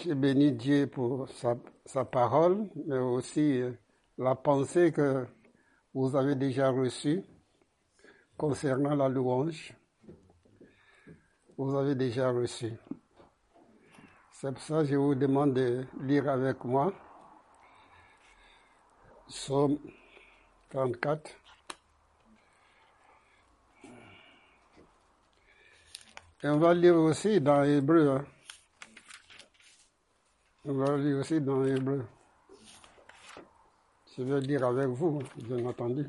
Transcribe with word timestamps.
J'ai 0.00 0.14
béni 0.14 0.52
Dieu 0.52 0.86
pour 0.86 1.28
sa, 1.28 2.04
parole, 2.04 2.70
mais 2.86 2.98
aussi 2.98 3.60
euh, 3.60 3.72
la 4.16 4.36
pensée 4.36 4.92
que 4.92 5.26
vous 5.92 6.14
avez 6.14 6.36
déjà 6.36 6.70
reçue 6.70 7.24
concernant 8.36 8.94
la 8.94 9.08
louange. 9.08 9.74
Vous 11.56 11.74
avez 11.74 11.96
déjà 11.96 12.30
reçu. 12.30 12.74
C'est 14.30 14.52
pour 14.52 14.62
ça 14.62 14.82
que 14.82 14.84
je 14.84 14.94
vous 14.94 15.16
demande 15.16 15.54
de 15.54 15.84
lire 16.02 16.28
avec 16.28 16.64
moi 16.64 16.92
Psaume 19.26 19.78
34. 20.70 21.28
Et 26.44 26.48
on 26.48 26.58
va 26.58 26.72
lire 26.72 26.94
aussi 26.94 27.40
dans 27.40 27.64
Hébreu. 27.64 28.10
Hein. 28.10 28.37
On 30.70 30.74
va 30.74 30.98
lire 30.98 31.16
aussi 31.16 31.40
dans 31.40 31.64
Hébreu. 31.64 32.04
Je 34.14 34.22
vais 34.22 34.38
lire 34.42 34.66
avec 34.66 34.88
vous, 34.88 35.22
bien 35.36 35.64
entendu. 35.64 36.06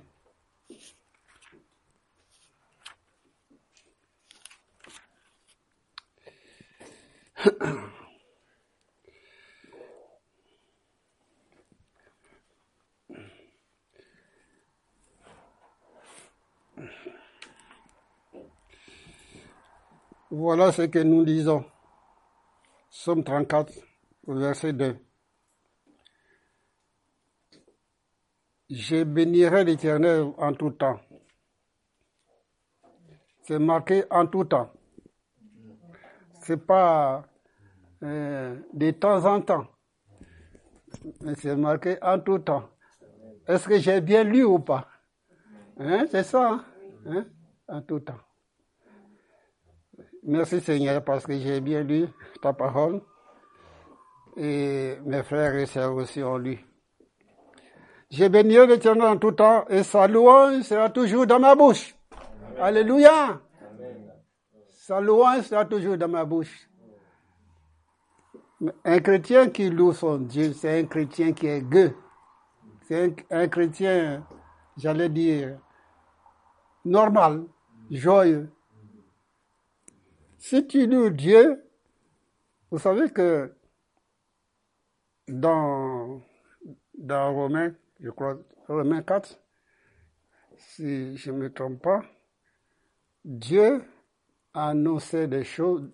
Voilà 20.30 20.74
ce 20.74 20.82
que 20.82 21.00
nous 21.00 21.24
lisons. 21.24 21.64
Somme 22.90 23.24
34, 23.24 23.72
verset 24.38 24.74
2. 24.74 24.98
Je 28.70 29.04
bénirai 29.04 29.64
l'Éternel 29.64 30.32
en 30.38 30.54
tout 30.54 30.72
temps. 30.72 31.00
C'est 33.42 33.58
marqué 33.58 34.04
en 34.12 34.28
tout 34.28 34.46
temps. 34.46 34.72
C'est 36.42 36.64
pas 36.66 37.26
euh, 38.04 38.60
de 38.74 38.92
temps 38.92 39.26
en 39.26 39.42
temps. 39.42 39.68
C'est 41.38 41.56
marqué 41.56 41.98
en 42.02 42.20
tout 42.20 42.40
temps. 42.40 42.70
Est-ce 43.48 43.68
que 43.68 43.80
j'ai 43.80 44.02
bien 44.02 44.24
lu 44.24 44.44
ou 44.44 44.60
pas? 44.60 44.88
Hein, 45.80 46.06
c'est 46.12 46.24
ça, 46.24 46.52
hein? 46.52 46.66
hein? 47.08 47.26
En 47.68 47.82
tout 47.82 48.00
temps. 48.02 48.20
Merci 50.24 50.60
Seigneur 50.60 51.04
parce 51.04 51.26
que 51.26 51.38
j'ai 51.40 51.60
bien 51.62 51.82
lu 51.82 52.06
ta 52.42 52.54
parole 52.54 53.02
et 54.40 54.98
mes 55.06 55.22
frères 55.24 55.54
et 55.56 55.66
sœurs 55.66 55.94
aussi 55.94 56.24
ont 56.24 56.38
lu. 56.38 56.66
J'ai 58.10 58.30
béni 58.30 58.56
l'Éternel 58.56 59.08
en 59.08 59.18
tout 59.18 59.34
temps 59.34 59.66
et 59.68 59.84
sa 59.84 60.08
louange 60.08 60.62
sera 60.64 60.90
toujours 60.90 61.28
dans 61.28 61.40
ma 61.40 61.56
bouche. 61.56 61.94
Alléluia. 62.60 63.42
Sa 64.70 65.02
louange 65.02 65.42
sera 65.42 65.66
toujours 65.66 65.98
dans 65.98 66.08
ma 66.08 66.24
bouche. 66.24 66.70
Un 68.86 69.00
chrétien 69.00 69.50
qui 69.50 69.70
loue 69.70 69.94
son 69.94 70.18
Dieu, 70.20 70.54
c'est 70.54 70.80
un 70.80 70.86
chrétien 70.86 71.34
qui 71.34 71.48
est 71.48 71.62
gueux. 71.62 71.94
C'est 72.88 73.06
un, 73.06 73.42
un 73.42 73.48
chrétien, 73.48 74.26
j'allais 74.78 75.10
dire, 75.10 75.60
normal, 76.84 77.44
joyeux. 77.92 78.50
Si 80.38 80.66
tu 80.66 80.88
loues 80.88 81.10
Dieu, 81.10 81.64
vous 82.72 82.80
savez 82.80 83.10
que 83.12 83.54
dans, 85.30 86.22
dans 86.98 87.34
Romains, 87.34 87.74
je 88.00 88.10
crois, 88.10 88.38
Romains 88.68 89.02
4, 89.02 89.40
si 90.58 91.18
je 91.18 91.32
ne 91.32 91.38
me 91.38 91.54
trompe 91.54 91.82
pas, 91.82 92.02
Dieu 93.24 93.84
a 94.54 94.70
annoncé 94.70 95.28
des 95.28 95.44
choses 95.44 95.90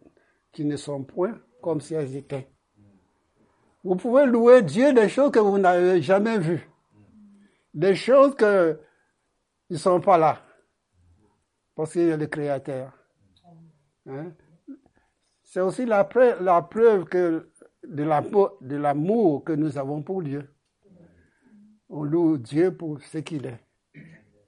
qui 0.51 0.65
ne 0.65 0.75
sont 0.75 1.03
point 1.03 1.39
comme 1.61 1.81
si 1.81 1.93
elles 1.93 2.15
étaient. 2.15 2.49
Vous 3.83 3.95
pouvez 3.95 4.25
louer 4.25 4.63
Dieu 4.63 4.93
des 4.93 5.09
choses 5.09 5.31
que 5.31 5.39
vous 5.39 5.57
n'avez 5.57 6.01
jamais 6.01 6.39
vues, 6.39 6.67
des 7.73 7.95
choses 7.95 8.35
que 8.35 8.79
ne 9.69 9.77
sont 9.77 10.01
pas 10.01 10.17
là, 10.17 10.41
parce 11.75 11.91
qu'il 11.91 12.09
est 12.09 12.17
le 12.17 12.27
Créateur. 12.27 12.91
Hein? 14.07 14.31
C'est 15.43 15.61
aussi 15.61 15.85
la 15.85 16.03
preuve 16.03 17.05
que 17.05 17.49
de 17.87 18.75
l'amour 18.75 19.43
que 19.43 19.53
nous 19.53 19.77
avons 19.77 20.01
pour 20.01 20.23
Dieu. 20.23 20.49
On 21.89 22.03
loue 22.03 22.37
Dieu 22.37 22.75
pour 22.75 23.01
ce 23.01 23.19
qu'il 23.19 23.45
est. 23.45 23.59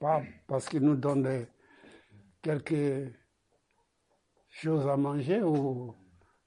Pas 0.00 0.22
parce 0.46 0.68
qu'il 0.68 0.82
nous 0.82 0.96
donne 0.96 1.46
quelque 2.42 3.10
chose 4.50 4.86
à 4.86 4.96
manger 4.96 5.42
ou 5.42 5.94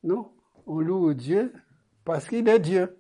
non. 0.03 0.31
On 0.65 0.79
loue 0.79 1.13
Dieu 1.13 1.53
parce 2.05 2.27
qu'il 2.27 2.47
est 2.47 2.59
Dieu. 2.59 2.97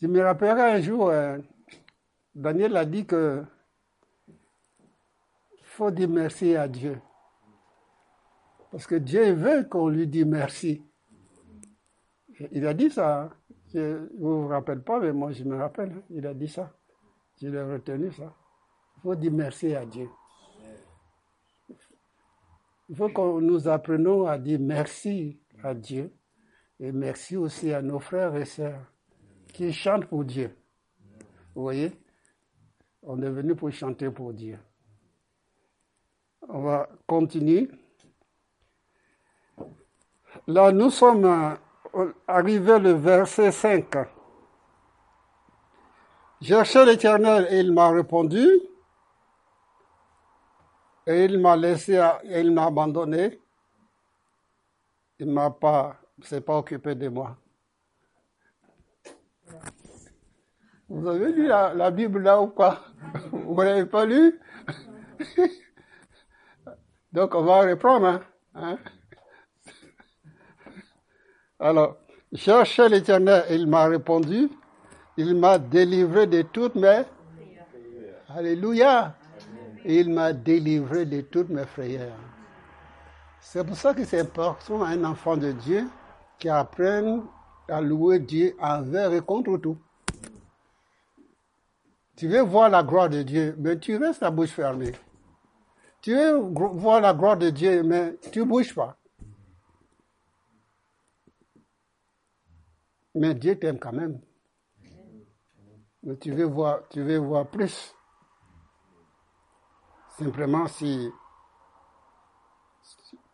Je 0.00 0.06
me 0.06 0.20
rappellerai 0.20 0.72
un 0.72 0.80
jour, 0.80 1.08
euh, 1.08 1.38
Daniel 2.34 2.76
a 2.76 2.84
dit 2.84 3.04
que 3.04 3.44
faut 5.62 5.90
dire 5.90 6.08
merci 6.08 6.56
à 6.56 6.66
Dieu. 6.66 7.00
Parce 8.70 8.86
que 8.86 8.96
Dieu 8.96 9.32
veut 9.32 9.64
qu'on 9.64 9.88
lui 9.88 10.06
dise 10.06 10.24
merci. 10.24 10.87
Il 12.52 12.66
a 12.66 12.74
dit 12.74 12.90
ça. 12.90 13.22
Hein. 13.22 13.30
Je 13.72 13.78
ne 13.78 14.08
vous 14.18 14.48
rappelle 14.48 14.82
pas, 14.82 15.00
mais 15.00 15.12
moi 15.12 15.32
je 15.32 15.44
me 15.44 15.56
rappelle. 15.56 15.92
Hein. 15.92 16.02
Il 16.10 16.26
a 16.26 16.34
dit 16.34 16.48
ça. 16.48 16.72
Je 17.40 17.48
l'ai 17.48 17.62
retenu 17.62 18.12
ça. 18.12 18.34
Il 18.96 19.00
faut 19.02 19.14
dire 19.14 19.32
merci 19.32 19.74
à 19.74 19.84
Dieu. 19.84 20.08
Il 22.88 22.96
faut 22.96 23.08
que 23.08 23.40
nous 23.40 23.68
apprenions 23.68 24.26
à 24.26 24.38
dire 24.38 24.58
merci 24.60 25.38
à 25.62 25.74
Dieu 25.74 26.10
et 26.80 26.90
merci 26.90 27.36
aussi 27.36 27.72
à 27.72 27.82
nos 27.82 27.98
frères 27.98 28.34
et 28.34 28.44
sœurs 28.44 28.80
qui 29.52 29.72
chantent 29.72 30.06
pour 30.06 30.24
Dieu. 30.24 30.56
Vous 31.54 31.62
voyez? 31.62 31.92
On 33.02 33.20
est 33.22 33.30
venu 33.30 33.54
pour 33.54 33.70
chanter 33.70 34.10
pour 34.10 34.32
Dieu. 34.32 34.58
On 36.48 36.62
va 36.62 36.88
continuer. 37.06 37.70
Là, 40.46 40.72
nous 40.72 40.90
sommes 40.90 41.58
arrivés 42.26 42.78
le 42.78 42.92
verset 42.92 43.52
5. 43.52 43.96
J'ai 46.40 46.54
cherché 46.54 46.84
l'Éternel 46.84 47.48
et 47.50 47.60
il 47.60 47.72
m'a 47.72 47.90
répondu. 47.90 48.46
Et 51.06 51.24
il 51.24 51.38
m'a 51.40 51.56
laissé, 51.56 51.94
et 52.24 52.40
il 52.40 52.52
m'a 52.52 52.66
abandonné. 52.66 53.40
Il 55.18 55.32
m'a 55.32 55.50
pas, 55.50 55.96
s'est 56.22 56.40
pas 56.40 56.58
occupé 56.58 56.94
de 56.94 57.08
moi. 57.08 57.36
Vous 60.88 61.06
avez 61.06 61.32
lu 61.32 61.46
la, 61.46 61.90
Bible 61.90 62.22
là 62.22 62.40
ou 62.40 62.48
quoi 62.48 62.80
Vous 63.32 63.60
l'avez 63.60 63.86
pas 63.86 64.06
lu? 64.06 64.40
Donc 67.12 67.34
on 67.34 67.42
va 67.42 67.62
reprendre. 67.62 68.06
Hein? 68.06 68.20
hein? 68.54 68.78
Alors, 71.60 71.96
cherchez 72.34 72.88
l'Éternel, 72.88 73.44
il 73.50 73.66
m'a 73.66 73.86
répondu, 73.86 74.48
il 75.16 75.34
m'a 75.34 75.58
délivré 75.58 76.26
de 76.26 76.42
toutes 76.42 76.76
mes... 76.76 77.02
Alléluia. 78.28 79.16
Il 79.84 80.10
m'a 80.12 80.32
délivré 80.32 81.06
de 81.06 81.22
toutes 81.22 81.48
mes 81.48 81.64
frayeurs. 81.64 82.12
C'est 83.40 83.64
pour 83.64 83.76
ça 83.76 83.94
que 83.94 84.04
c'est 84.04 84.20
important 84.20 84.82
un 84.82 85.02
enfant 85.04 85.36
de 85.36 85.52
Dieu 85.52 85.86
qui 86.38 86.48
apprenne 86.48 87.22
à 87.68 87.80
louer 87.80 88.18
Dieu 88.18 88.54
envers 88.60 89.12
et 89.12 89.20
contre 89.20 89.56
tout. 89.56 89.78
Tu 92.16 92.28
veux 92.28 92.42
voir 92.42 92.68
la 92.68 92.82
gloire 92.82 93.08
de 93.08 93.22
Dieu, 93.22 93.54
mais 93.58 93.78
tu 93.78 93.96
restes 93.96 94.20
la 94.20 94.30
bouche 94.30 94.50
fermée. 94.50 94.92
Tu 96.02 96.14
veux 96.14 96.36
voir 96.36 97.00
la 97.00 97.14
gloire 97.14 97.36
de 97.36 97.50
Dieu, 97.50 97.82
mais 97.82 98.16
tu 98.30 98.40
ne 98.40 98.44
bouges 98.44 98.74
pas. 98.74 98.96
Mais 103.18 103.34
Dieu 103.34 103.58
t'aime 103.58 103.80
quand 103.80 103.92
même. 103.92 104.20
Mais 106.04 106.16
tu 106.18 106.30
veux 106.30 106.44
voir, 106.44 106.86
tu 106.88 107.02
veux 107.02 107.18
voir 107.18 107.48
plus. 107.48 107.92
Simplement 110.10 110.68
si, 110.68 111.10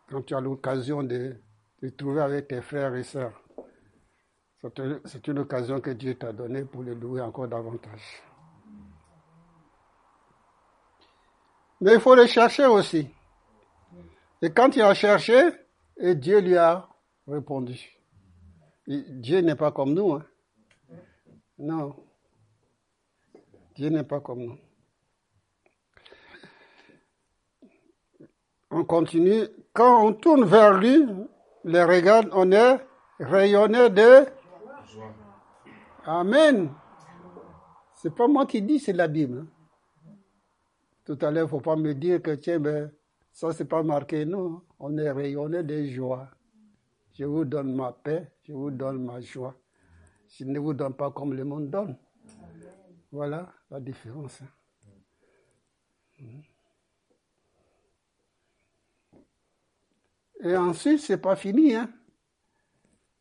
quand 0.08 0.22
tu 0.22 0.34
as 0.34 0.40
l'occasion 0.40 1.02
de 1.02 1.36
te 1.82 1.86
trouver 1.88 2.22
avec 2.22 2.48
tes 2.48 2.62
frères 2.62 2.94
et 2.94 3.02
sœurs, 3.02 3.38
c'est 5.04 5.28
une 5.28 5.40
occasion 5.40 5.82
que 5.82 5.90
Dieu 5.90 6.16
t'a 6.16 6.32
donnée 6.32 6.64
pour 6.64 6.82
le 6.82 6.94
louer 6.94 7.20
encore 7.20 7.48
davantage. 7.48 8.22
Mais 11.82 11.92
il 11.92 12.00
faut 12.00 12.14
le 12.14 12.24
chercher 12.26 12.64
aussi. 12.64 13.06
Et 14.40 14.50
quand 14.50 14.74
il 14.76 14.80
a 14.80 14.94
cherché, 14.94 15.50
et 15.98 16.14
Dieu 16.14 16.40
lui 16.40 16.56
a 16.56 16.88
répondu. 17.26 17.94
Dieu 18.86 19.40
n'est 19.40 19.54
pas 19.54 19.72
comme 19.72 19.94
nous. 19.94 20.12
Hein. 20.12 20.24
Non. 21.58 21.94
Dieu 23.74 23.88
n'est 23.88 24.04
pas 24.04 24.20
comme 24.20 24.44
nous. 24.44 24.58
On 28.70 28.84
continue. 28.84 29.44
Quand 29.72 30.06
on 30.06 30.12
tourne 30.12 30.44
vers 30.44 30.78
lui, 30.78 31.06
les 31.64 31.82
regards, 31.82 32.24
on 32.32 32.52
est 32.52 32.78
rayonné 33.18 33.90
de 33.90 34.26
Amen. 36.06 36.70
C'est 37.94 38.14
pas 38.14 38.28
moi 38.28 38.44
qui 38.44 38.60
dis, 38.60 38.78
c'est 38.78 38.92
la 38.92 39.08
Bible. 39.08 39.46
Hein. 39.46 40.12
Tout 41.06 41.18
à 41.22 41.30
l'heure, 41.30 41.44
il 41.44 41.46
ne 41.46 41.50
faut 41.50 41.60
pas 41.60 41.76
me 41.76 41.94
dire 41.94 42.20
que 42.20 42.32
tiens, 42.32 42.60
ben, 42.60 42.92
ça 43.32 43.52
c'est 43.52 43.64
pas 43.64 43.82
marqué, 43.82 44.26
non. 44.26 44.60
On 44.78 44.96
est 44.98 45.10
rayonné 45.10 45.62
de 45.62 45.86
joie. 45.86 46.28
Je 47.14 47.24
vous 47.24 47.44
donne 47.44 47.74
ma 47.74 47.92
paix, 47.92 48.32
je 48.42 48.52
vous 48.52 48.70
donne 48.72 49.04
ma 49.04 49.20
joie. 49.20 49.56
Je 50.26 50.44
ne 50.44 50.58
vous 50.58 50.74
donne 50.74 50.94
pas 50.94 51.12
comme 51.12 51.32
le 51.32 51.44
monde 51.44 51.70
donne. 51.70 51.96
Voilà 53.12 53.52
la 53.70 53.78
différence. 53.78 54.42
Hein. 54.42 54.48
Et 60.42 60.56
ensuite, 60.56 60.98
c'est 61.00 61.18
pas 61.18 61.36
fini. 61.36 61.74
Hein? 61.74 61.88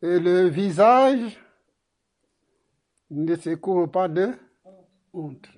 Et 0.02 0.18
le 0.18 0.48
visage 0.48 1.40
ne 3.10 3.36
se 3.36 3.54
couvre 3.54 3.86
pas 3.86 4.08
de 4.08 4.32
honte. 5.12 5.48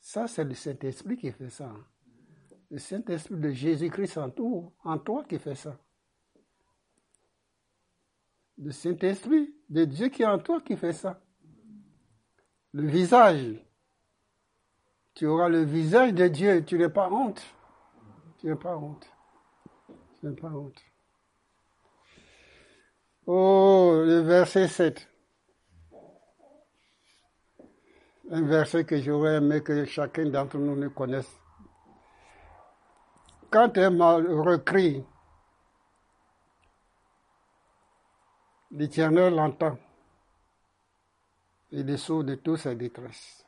Ça, 0.00 0.26
c'est 0.26 0.42
le 0.42 0.54
Saint-Esprit 0.54 1.16
qui 1.16 1.30
fait 1.30 1.50
ça. 1.50 1.66
Hein. 1.66 1.86
Le 2.68 2.78
Saint-Esprit 2.78 3.36
de 3.36 3.50
Jésus-Christ 3.50 4.18
en, 4.18 4.32
en 4.82 4.98
toi 4.98 5.24
qui 5.24 5.38
fait 5.38 5.54
ça. 5.54 5.78
Le 8.62 8.72
Saint-Esprit 8.72 9.54
de 9.70 9.86
Dieu 9.86 10.08
qui 10.08 10.22
est 10.22 10.26
en 10.26 10.38
toi 10.38 10.60
qui 10.60 10.76
fait 10.76 10.92
ça. 10.92 11.18
Le 12.72 12.86
visage. 12.86 13.56
Tu 15.14 15.26
auras 15.26 15.48
le 15.48 15.64
visage 15.64 16.12
de 16.12 16.28
Dieu, 16.28 16.64
tu 16.64 16.76
n'es 16.76 16.90
pas 16.90 17.10
honte. 17.10 17.42
Tu 18.38 18.46
n'es 18.46 18.56
pas 18.56 18.76
honte. 18.76 19.06
Tu 20.20 20.26
n'es 20.26 20.36
pas 20.36 20.50
honte. 20.50 20.78
Oh, 23.26 24.02
le 24.04 24.20
verset 24.20 24.68
7. 24.68 25.08
Un 28.30 28.42
verset 28.42 28.84
que 28.84 29.00
j'aurais 29.00 29.36
aimé 29.36 29.62
que 29.62 29.84
chacun 29.86 30.26
d'entre 30.26 30.58
nous 30.58 30.76
ne 30.76 30.88
connaisse. 30.88 31.34
Quand 33.50 33.76
un 33.78 33.90
malheureux 33.90 34.58
crie, 34.58 35.04
l'Éternel 38.70 39.34
l'entend. 39.34 39.78
Il 41.70 41.88
est 41.88 41.96
sourd 41.96 42.24
de 42.24 42.34
toute 42.34 42.58
sa 42.58 42.74
détresse. 42.74 43.46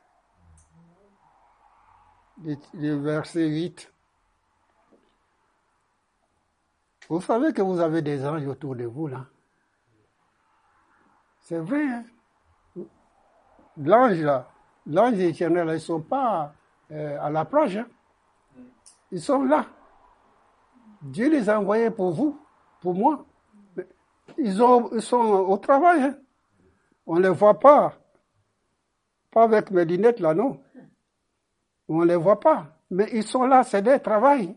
Le 2.73 2.95
verset 2.95 3.47
8. 3.47 3.91
Vous 7.09 7.21
savez 7.21 7.53
que 7.53 7.61
vous 7.61 7.79
avez 7.79 8.01
des 8.01 8.25
anges 8.25 8.47
autour 8.47 8.75
de 8.75 8.85
vous, 8.85 9.07
là. 9.07 9.25
C'est 11.41 11.59
vrai, 11.59 11.85
hein? 11.85 12.05
L'ange, 13.77 14.21
là, 14.21 14.49
l'ange 14.85 15.19
éternel, 15.19 15.67
ils 15.67 15.73
ne 15.73 15.77
sont 15.79 16.01
pas 16.01 16.53
euh, 16.91 17.17
à 17.19 17.29
la 17.29 17.43
plage. 17.43 17.77
Hein? 17.77 17.87
Ils 19.11 19.21
sont 19.21 19.43
là. 19.43 19.65
Dieu 21.01 21.29
les 21.29 21.49
a 21.49 21.59
envoyés 21.59 21.91
pour 21.91 22.11
vous, 22.11 22.39
pour 22.81 22.93
moi. 22.93 23.25
Ils, 24.37 24.61
ont, 24.61 24.89
ils 24.93 25.01
sont 25.01 25.17
au 25.17 25.57
travail. 25.57 26.01
Hein? 26.01 26.17
On 27.05 27.15
ne 27.15 27.21
les 27.21 27.29
voit 27.29 27.59
pas. 27.59 27.97
Pas 29.31 29.43
avec 29.43 29.71
mes 29.71 29.85
lunettes 29.85 30.19
là, 30.19 30.33
non. 30.33 30.59
On 31.87 32.01
ne 32.01 32.05
les 32.05 32.15
voit 32.15 32.39
pas. 32.39 32.77
Mais 32.89 33.09
ils 33.13 33.23
sont 33.23 33.45
là, 33.45 33.63
c'est 33.63 33.81
des 33.81 33.99
travail 33.99 34.55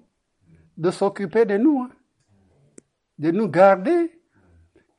de 0.76 0.90
s'occuper 0.90 1.46
de 1.46 1.56
nous, 1.56 1.82
hein. 1.82 1.90
de 3.18 3.30
nous 3.30 3.48
garder. 3.48 4.20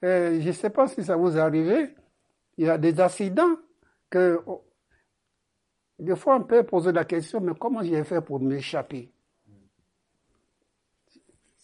je 0.01 0.47
ne 0.47 0.51
sais 0.51 0.71
pas 0.71 0.87
si 0.87 1.03
ça 1.03 1.15
vous 1.15 1.37
est 1.37 1.39
arrivé. 1.39 1.93
Il 2.57 2.65
y 2.65 2.69
a 2.69 2.77
des 2.77 2.99
accidents 2.99 3.55
que 4.09 4.41
des 5.99 6.15
fois 6.15 6.37
on 6.37 6.43
peut 6.43 6.63
poser 6.63 6.91
la 6.91 7.05
question, 7.05 7.39
mais 7.39 7.53
comment 7.59 7.83
j'ai 7.83 8.03
fait 8.03 8.21
pour 8.21 8.39
m'échapper? 8.39 9.11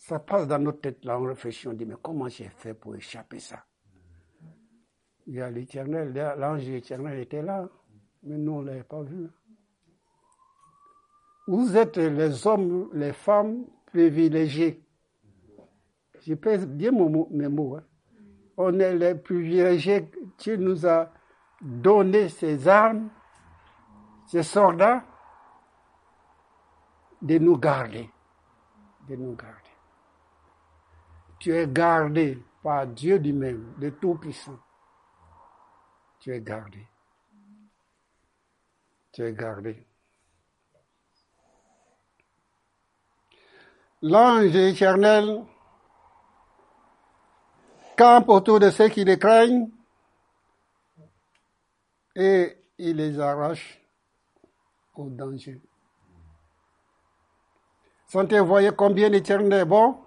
Ça 0.05 0.19
passe 0.19 0.47
dans 0.47 0.59
notre 0.59 0.81
tête 0.81 1.05
là, 1.05 1.17
on 1.17 1.23
réfléchit, 1.23 1.69
on 1.69 1.73
dit, 1.73 1.85
mais 1.85 1.95
comment 2.01 2.27
j'ai 2.27 2.49
fait 2.49 2.73
pour 2.73 2.93
échapper 2.93 3.39
ça? 3.39 3.63
Il 5.27 5.35
y 5.35 5.41
a 5.41 5.49
l'éternel, 5.49 6.13
l'ange 6.37 6.67
éternel 6.67 7.19
était 7.19 7.41
là 7.41 7.69
mais 8.23 8.37
nous, 8.37 8.53
on 8.53 8.61
ne 8.61 8.67
l'avait 8.67 8.83
pas 8.83 9.01
vu. 9.01 9.29
Vous 11.47 11.75
êtes 11.75 11.97
les 11.97 12.47
hommes, 12.47 12.89
les 12.93 13.11
femmes 13.11 13.65
privilégiés. 13.85 14.81
Je 16.21 16.33
pèse 16.33 16.65
bien 16.65 16.91
mes 16.91 17.49
mots. 17.49 17.77
Hein. 17.77 17.83
On 18.55 18.79
est 18.79 18.95
les 18.95 19.15
privilégiés. 19.15 20.09
Dieu 20.37 20.55
nous 20.55 20.85
a 20.85 21.11
donné 21.61 22.29
ces 22.29 22.67
armes, 22.67 23.09
ces 24.27 24.43
soldats, 24.43 25.03
de 27.21 27.37
nous 27.37 27.57
garder. 27.57 28.09
De 29.09 29.15
nous 29.15 29.35
garder. 29.35 29.62
Tu 31.43 31.53
es 31.53 31.67
gardé 31.67 32.41
par 32.63 32.87
Dieu 32.87 33.17
lui-même, 33.17 33.73
le 33.77 33.91
Tout-Puissant. 33.91 34.57
Tu 36.21 36.33
es 36.33 36.39
gardé 36.39 36.87
tu 39.13 39.23
es 39.23 39.31
gardé. 39.31 39.85
L'ange 44.01 44.55
éternel 44.55 45.45
campe 47.95 48.27
autour 48.27 48.59
de 48.59 48.69
ceux 48.71 48.89
qui 48.89 49.05
les 49.05 49.17
craignent 49.17 49.69
et 52.15 52.57
il 52.79 52.97
les 52.97 53.19
arrache 53.19 53.79
au 54.95 55.09
danger. 55.09 55.61
Santé, 58.07 58.39
voyez 58.39 58.71
combien 58.75 59.09
l'éternel 59.09 59.61
est 59.61 59.65
bon. 59.65 59.99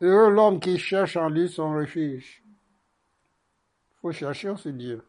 Heureux 0.00 0.30
l'homme 0.30 0.60
qui 0.60 0.78
cherche 0.78 1.16
en 1.16 1.28
lui 1.28 1.48
son 1.48 1.74
refuge. 1.74 2.44
Faut 4.00 4.12
chercher 4.12 4.50
aussi 4.50 4.72
Dieu. 4.72 5.04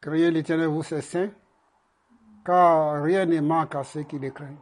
Créez 0.00 0.30
l'Éternel, 0.30 0.68
vous 0.68 0.82
c'est 0.82 1.02
saint, 1.02 1.30
car 2.44 3.02
rien 3.02 3.26
ne 3.26 3.40
manque 3.40 3.74
à 3.74 3.84
ceux 3.84 4.04
qui 4.04 4.18
le 4.18 4.30
craignent. 4.30 4.56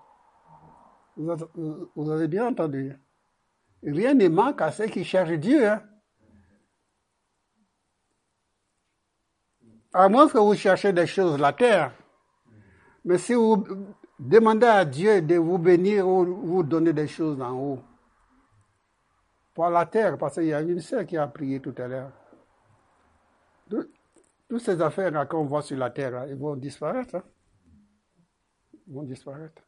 Vous 1.17 2.11
avez 2.11 2.29
bien 2.29 2.49
entendu. 2.49 2.97
Rien 3.83 4.15
ne 4.15 4.29
manque 4.29 4.61
à 4.61 4.73
ceux 4.73 4.87
qui 4.87 5.05
cherchent 5.05 5.39
Dieu. 5.39 5.67
Hein. 5.67 5.83
À 9.93 10.09
moins 10.09 10.29
que 10.29 10.39
vous 10.39 10.55
cherchez 10.55 10.93
des 10.93 11.07
choses 11.07 11.39
la 11.39 11.53
terre. 11.53 11.93
Mais 13.05 13.19
si 13.19 13.35
vous 13.35 13.65
demandez 14.19 14.67
à 14.67 14.85
Dieu 14.85 15.23
de 15.23 15.37
vous 15.37 15.59
bénir 15.59 16.07
ou 16.07 16.25
vous 16.25 16.63
donner 16.63 16.93
des 16.93 17.09
choses 17.09 17.39
d'en 17.39 17.57
haut, 17.59 17.83
la 19.69 19.85
terre, 19.85 20.17
parce 20.17 20.37
qu'il 20.37 20.45
y 20.45 20.55
a 20.55 20.63
une 20.63 20.81
sœur 20.81 21.05
qui 21.05 21.17
a 21.17 21.27
prié 21.27 21.61
tout 21.61 21.75
à 21.77 21.89
l'heure. 21.89 22.13
Toutes 24.49 24.61
ces 24.63 24.81
affaires 24.81 25.29
qu'on 25.29 25.45
voit 25.45 25.63
sur 25.63 25.77
la 25.77 25.91
terre, 25.91 26.23
elles 26.23 26.39
vont 26.39 26.57
disparaître. 26.57 27.17
Hein. 27.17 27.25
Ils 28.87 28.95
vont 28.95 29.03
disparaître. 29.03 29.63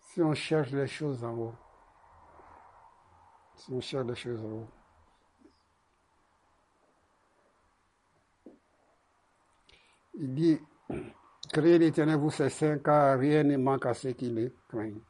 Si 0.00 0.22
on 0.22 0.34
cherche 0.34 0.70
les 0.72 0.86
choses 0.86 1.24
en 1.24 1.36
haut. 1.36 1.54
Si 3.56 3.72
on 3.72 3.80
cherche 3.80 4.06
les 4.06 4.14
choses 4.14 4.44
en 4.44 4.48
haut. 4.48 4.68
Il 10.14 10.34
dit, 10.34 10.60
créez 11.52 11.78
l'éternel, 11.78 12.16
vous 12.16 12.30
c'est 12.30 12.50
saint, 12.50 12.78
car 12.78 13.18
rien 13.18 13.42
ne 13.42 13.56
manque 13.56 13.86
à 13.86 13.94
ceux 13.94 14.12
qui 14.12 14.30
le 14.30 14.54
craignent. 14.68 15.02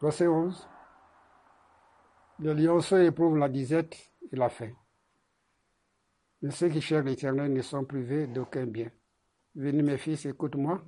Verset 0.00 0.26
11. 0.26 0.68
Le 2.38 2.52
lionceau 2.52 2.98
éprouve 2.98 3.38
la 3.38 3.48
disette 3.48 3.96
et 4.30 4.36
la 4.36 4.50
faim. 4.50 4.72
Mais 6.42 6.50
ceux 6.50 6.68
qui 6.68 6.82
cherchent 6.82 7.06
l'éternel 7.06 7.52
ne 7.52 7.62
sont 7.62 7.84
privés 7.84 8.26
d'aucun 8.26 8.66
bien. 8.66 8.90
Venez 9.54 9.82
mes 9.82 9.96
fils, 9.96 10.26
écoute-moi. 10.26 10.82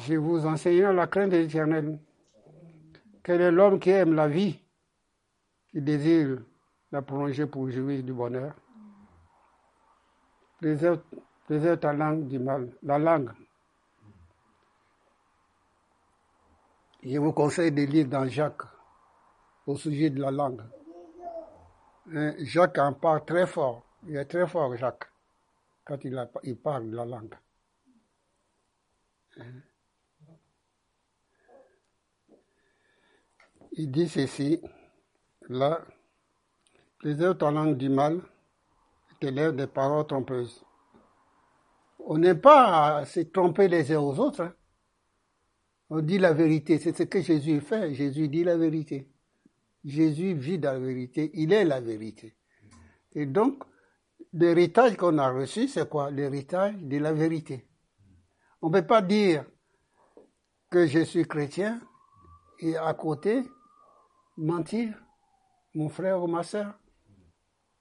Je 0.00 0.14
vous 0.14 0.46
enseigne 0.46 0.90
la 0.92 1.06
crainte 1.06 1.30
de 1.30 1.36
l'éternel. 1.36 1.98
Quel 3.22 3.42
est 3.42 3.50
l'homme 3.50 3.78
qui 3.78 3.90
aime 3.90 4.14
la 4.14 4.28
vie, 4.28 4.58
qui 5.68 5.82
désire 5.82 6.38
la 6.92 7.02
prolonger 7.02 7.46
pour 7.46 7.70
jouir 7.70 8.02
du 8.02 8.14
bonheur? 8.14 8.54
Préserve, 10.58 11.02
ta 11.78 11.92
langue 11.92 12.28
du 12.28 12.38
mal, 12.38 12.72
la 12.82 12.98
langue. 12.98 13.30
Je 17.08 17.18
vous 17.18 17.32
conseille 17.32 17.70
de 17.70 17.82
lire 17.82 18.08
dans 18.08 18.26
Jacques 18.26 18.62
au 19.64 19.76
sujet 19.76 20.10
de 20.10 20.20
la 20.20 20.32
langue. 20.32 20.62
Hein, 22.12 22.34
Jacques 22.38 22.78
en 22.78 22.94
parle 22.94 23.24
très 23.24 23.46
fort. 23.46 23.86
Il 24.08 24.16
est 24.16 24.24
très 24.24 24.44
fort, 24.48 24.76
Jacques, 24.76 25.08
quand 25.84 25.98
il, 26.02 26.56
parle 26.56 26.90
de 26.90 26.96
la 26.96 27.04
langue. 27.04 27.34
Hein. 29.38 29.44
Il 33.70 33.90
dit 33.92 34.08
ceci, 34.08 34.60
là, 35.48 35.80
autres 37.04 37.46
en 37.46 37.52
langue 37.52 37.76
du 37.76 37.88
mal 37.88 38.20
l'air 39.22 39.52
des 39.52 39.68
paroles 39.68 40.06
trompeuses. 40.06 40.64
On 42.00 42.18
n'est 42.18 42.34
pas 42.34 42.96
à 42.96 43.04
se 43.04 43.20
tromper 43.20 43.68
les 43.68 43.92
uns 43.92 44.00
aux 44.00 44.18
autres. 44.18 44.42
Hein. 44.42 44.54
On 45.88 46.00
dit 46.00 46.18
la 46.18 46.32
vérité, 46.32 46.78
c'est 46.78 46.96
ce 46.96 47.04
que 47.04 47.20
Jésus 47.20 47.60
fait. 47.60 47.94
Jésus 47.94 48.28
dit 48.28 48.44
la 48.44 48.56
vérité. 48.56 49.08
Jésus 49.84 50.34
vit 50.34 50.58
dans 50.58 50.72
la 50.72 50.80
vérité, 50.80 51.30
il 51.34 51.52
est 51.52 51.64
la 51.64 51.80
vérité. 51.80 52.36
Et 53.12 53.24
donc, 53.24 53.62
l'héritage 54.32 54.96
qu'on 54.96 55.16
a 55.18 55.30
reçu, 55.30 55.68
c'est 55.68 55.88
quoi? 55.88 56.10
L'héritage 56.10 56.74
de 56.76 56.98
la 56.98 57.12
vérité. 57.12 57.68
On 58.60 58.68
ne 58.68 58.80
peut 58.80 58.86
pas 58.86 59.00
dire 59.00 59.44
que 60.70 60.86
je 60.86 61.00
suis 61.04 61.24
chrétien 61.24 61.80
et 62.58 62.76
à 62.76 62.92
côté 62.94 63.42
mentir, 64.36 64.94
mon 65.74 65.88
frère 65.88 66.22
ou 66.22 66.26
ma 66.26 66.42
soeur, 66.42 66.74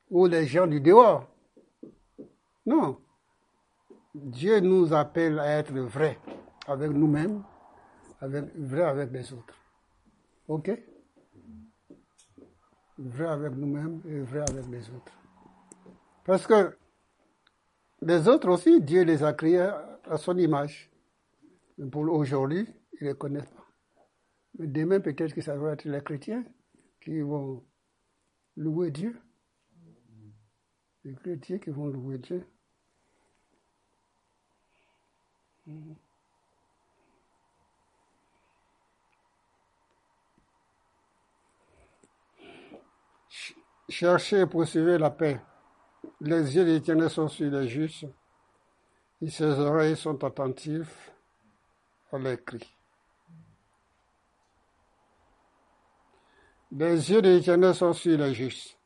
ou 0.09 0.27
les 0.27 0.45
gens 0.45 0.67
du 0.67 0.79
dehors. 0.79 1.27
Non. 2.65 3.01
Dieu 4.13 4.59
nous 4.59 4.93
appelle 4.93 5.39
à 5.39 5.57
être 5.57 5.73
vrais 5.73 6.19
avec 6.67 6.91
nous-mêmes, 6.91 7.43
vrai 8.21 8.83
avec 8.83 9.11
les 9.11 9.33
autres. 9.33 9.55
OK? 10.47 10.71
Vrai 12.97 13.27
avec 13.27 13.53
nous-mêmes 13.53 14.01
et 14.05 14.19
vrai 14.21 14.39
avec 14.49 14.67
les 14.67 14.89
autres. 14.89 15.11
Parce 16.23 16.47
que 16.47 16.77
les 18.01 18.27
autres 18.27 18.49
aussi, 18.49 18.81
Dieu 18.81 19.03
les 19.03 19.23
a 19.23 19.33
créés 19.33 19.59
à 19.59 20.17
son 20.17 20.37
image. 20.37 20.89
Mais 21.77 21.89
pour 21.89 22.03
aujourd'hui, 22.03 22.67
ils 22.93 23.05
ne 23.05 23.09
les 23.09 23.17
connaissent 23.17 23.51
pas. 23.51 23.67
Mais 24.57 24.67
demain, 24.67 24.99
peut-être 24.99 25.33
que 25.33 25.41
ça 25.41 25.57
va 25.57 25.73
être 25.73 25.83
les 25.85 26.01
chrétiens 26.01 26.45
qui 27.01 27.19
vont 27.21 27.63
louer 28.55 28.91
Dieu. 28.91 29.19
Les 31.03 31.15
chrétiens 31.15 31.59
qui 31.59 31.69
vont 31.69 31.87
louer 31.87 32.17
Dieu. 32.19 32.45
Cherchez 43.87 44.39
et 44.39 44.45
poursuivez 44.45 44.97
la 44.97 45.11
paix. 45.11 45.39
Les 46.21 46.55
yeux 46.55 46.63
l'Éternel 46.63 47.09
sont 47.09 47.27
sur 47.27 47.49
les 47.51 47.67
justes, 47.67 48.05
et 49.21 49.29
ses 49.29 49.59
oreilles 49.59 49.95
sont 49.95 50.23
attentives 50.23 50.91
à 52.11 52.17
leurs 52.17 52.43
cris. 52.43 52.75
Les 56.71 57.11
yeux 57.11 57.21
de 57.21 57.29
l'Éternel 57.29 57.73
sont 57.73 57.93
sur 57.93 58.17
les 58.17 58.33
justes. 58.33 58.77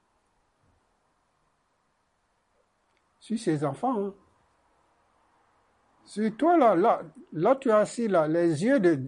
Sur 3.20 3.40
ses 3.40 3.64
enfants. 3.64 4.08
Hein. 4.08 4.14
Sur 6.06 6.36
toi, 6.38 6.58
là, 6.58 6.76
là, 6.76 7.02
là, 7.34 7.56
tu 7.56 7.70
es 7.70 7.72
assis, 7.72 8.08
là. 8.08 8.28
Les 8.28 8.64
yeux 8.64 8.80
de, 8.80 9.00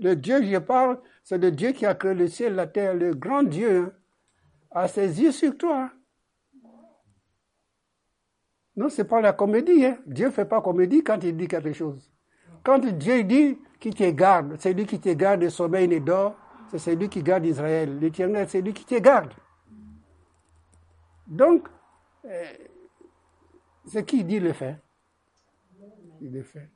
le 0.00 0.14
Dieu, 0.14 0.42
je 0.42 0.58
parle, 0.58 1.00
c'est 1.22 1.38
le 1.38 1.52
Dieu 1.52 1.72
qui 1.72 1.86
a 1.86 1.94
créé 1.94 2.14
le 2.14 2.26
ciel, 2.26 2.54
la 2.54 2.66
terre, 2.66 2.94
le 2.94 3.14
grand 3.14 3.42
Dieu, 3.42 3.84
hein, 3.86 3.92
a 4.70 4.88
ses 4.88 5.20
yeux 5.20 5.32
sur 5.32 5.56
toi. 5.56 5.90
Non, 8.76 8.88
c'est 8.88 9.04
pas 9.04 9.20
la 9.20 9.32
comédie. 9.32 9.84
Hein. 9.84 9.98
Dieu 10.06 10.30
fait 10.30 10.44
pas 10.44 10.60
comédie 10.60 11.02
quand 11.02 11.22
il 11.24 11.36
dit 11.36 11.48
quelque 11.48 11.72
chose. 11.72 12.10
Quand 12.62 12.78
Dieu 12.78 13.24
dit 13.24 13.58
qu'il 13.80 13.94
te 13.94 14.08
garde, 14.10 14.56
c'est 14.58 14.72
lui 14.72 14.86
qui 14.86 15.00
te 15.00 15.12
garde 15.14 15.40
de 15.40 15.48
sommeil 15.48 15.92
et 15.92 16.00
d'or, 16.00 16.36
c'est 16.70 16.78
celui 16.78 17.08
qui 17.08 17.22
garde 17.22 17.46
Israël. 17.46 17.98
L'éternel, 17.98 18.48
c'est 18.48 18.60
lui 18.60 18.72
qui 18.72 18.84
te 18.84 18.98
garde. 18.98 19.32
Donc, 21.26 21.68
euh, 22.24 22.52
ce 23.86 23.98
qu'il 23.98 24.26
dit 24.26 24.40
le 24.40 24.52
fait? 24.52 24.76
Il 26.20 26.36
est 26.36 26.42
fait. 26.42 26.68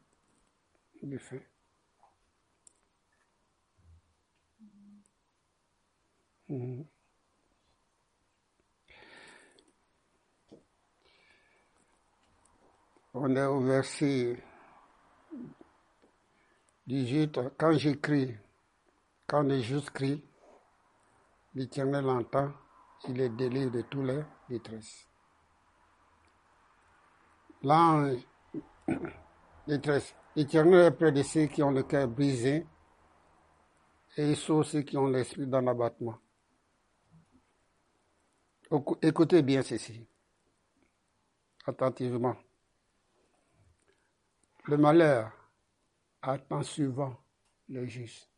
Il 1.03 1.15
est 1.15 1.19
fait. 1.19 1.47
Mhm. 6.49 6.85
On 13.15 13.37
est 13.37 13.45
au 13.45 13.61
verset 13.61 14.43
18. 16.87 17.41
Quand 17.59 17.73
j'écris, 17.73 18.35
quand 19.27 19.43
les 19.43 19.61
justes 19.61 19.91
crient, 19.91 20.25
l'Éternel 21.55 22.09
entend, 22.09 22.53
il 23.09 23.21
est 23.21 23.29
délivre 23.29 23.71
de 23.71 23.83
tous 23.83 24.03
les 24.03 24.23
détresses. 24.49 25.07
L'ange 27.63 28.27
détresse. 29.67 30.15
L'Éternel 30.35 30.87
est 30.87 30.91
près 30.93 31.13
de 31.13 31.23
ceux 31.23 31.47
qui 31.47 31.63
ont 31.63 31.71
le 31.71 31.83
cœur 31.83 32.09
brisé 32.09 32.67
et 34.17 34.31
il 34.31 34.37
sauve 34.37 34.65
ceux 34.65 34.83
qui 34.83 34.97
ont 34.97 35.07
l'esprit 35.07 35.47
dans 35.47 35.61
l'abattement. 35.61 36.19
Écoutez 39.03 39.43
bien 39.43 39.61
ceci, 39.61 40.09
attentivement. 41.67 42.37
Le 44.65 44.77
malheur 44.77 45.33
attend 46.23 46.63
souvent 46.63 47.17
le 47.69 47.85
juste. 47.87 48.29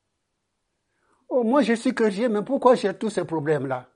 Oh, 1.29 1.45
moi 1.45 1.63
je 1.63 1.75
suis 1.75 1.95
chrétien, 1.95 2.29
mais 2.29 2.43
pourquoi 2.43 2.75
j'ai 2.75 2.95
tous 2.95 3.11
ces 3.11 3.25
problèmes-là? 3.25 3.89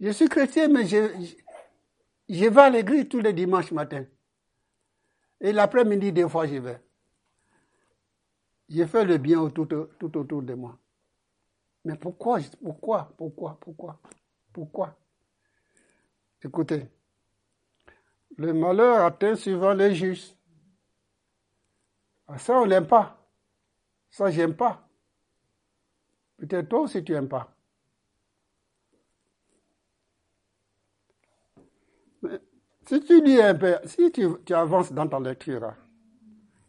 Je 0.00 0.10
suis 0.10 0.28
chrétien, 0.28 0.68
mais 0.68 0.86
je, 0.86 1.36
je 2.28 2.44
vais 2.46 2.60
à 2.60 2.70
l'église 2.70 3.08
tous 3.08 3.20
les 3.20 3.32
dimanches 3.32 3.70
matin. 3.70 4.04
Et 5.40 5.52
l'après-midi, 5.52 6.12
des 6.12 6.28
fois, 6.28 6.46
j'y 6.46 6.58
vais. 6.58 6.80
J'ai 8.68 8.86
fait 8.86 9.04
le 9.04 9.18
bien 9.18 9.48
tout, 9.50 9.66
tout 9.66 10.18
autour 10.18 10.42
de 10.42 10.54
moi. 10.54 10.78
Mais 11.84 11.96
pourquoi, 11.96 12.40
pourquoi, 12.62 13.12
pourquoi, 13.16 13.58
pourquoi, 13.60 14.00
pourquoi? 14.52 14.96
Écoutez, 16.44 16.88
le 18.36 18.52
malheur 18.52 19.04
atteint 19.04 19.36
souvent 19.36 19.72
les 19.72 19.94
justes. 19.94 20.36
Ça, 22.38 22.60
on 22.60 22.66
n'aime 22.66 22.86
pas. 22.86 23.18
Ça, 24.10 24.30
j'aime 24.30 24.54
pas. 24.54 24.88
Peut-être 26.36 26.68
toi 26.68 26.80
aussi, 26.80 27.02
tu 27.04 27.12
n'aimes 27.12 27.28
pas. 27.28 27.54
Si 32.86 33.00
tu 33.00 33.22
dis 33.22 33.40
un 33.40 33.54
peu, 33.54 33.76
si 33.84 34.10
tu, 34.10 34.54
avances 34.54 34.92
dans 34.92 35.08
ta 35.08 35.20
lecture, 35.20 35.72